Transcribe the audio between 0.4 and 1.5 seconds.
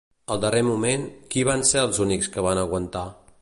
darrer moment, qui